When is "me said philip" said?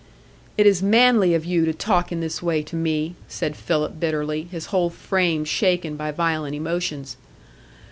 2.75-3.99